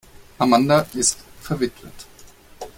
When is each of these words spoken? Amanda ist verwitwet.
Amanda 0.39 0.87
ist 0.95 1.19
verwitwet. 1.41 2.07